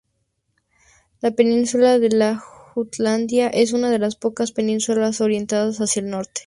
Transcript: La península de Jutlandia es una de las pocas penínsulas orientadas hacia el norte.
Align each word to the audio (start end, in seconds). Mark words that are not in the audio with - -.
La 1.21 1.29
península 1.29 1.99
de 1.99 2.09
Jutlandia 2.73 3.49
es 3.49 3.71
una 3.71 3.91
de 3.91 3.99
las 3.99 4.15
pocas 4.15 4.51
penínsulas 4.51 5.21
orientadas 5.21 5.77
hacia 5.79 5.99
el 5.99 6.09
norte. 6.09 6.39